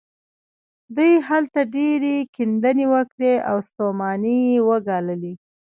[0.95, 5.33] دوی هلته ډېرې کيندنې وکړې او ستومانۍ يې وګاللې.